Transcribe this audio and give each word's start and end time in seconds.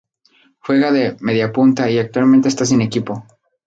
Juega 0.61 0.91
de 0.91 1.15
mediapunta 1.19 1.87
y 1.91 1.99
actualmente 1.99 2.47
está 2.49 2.65
sin 2.65 2.81
equipo. 2.81 3.23